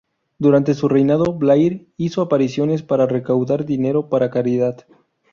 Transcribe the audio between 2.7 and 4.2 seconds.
para recaudar dinero